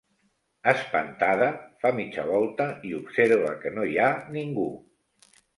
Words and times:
Espantada, 0.71 1.49
fa 1.83 1.91
mitja 1.99 2.25
volta 2.31 2.67
i 2.93 2.97
observa 3.03 3.55
que 3.63 3.77
no 3.79 3.87
hi 3.93 4.03
ha 4.07 4.11
ningú. 4.39 4.69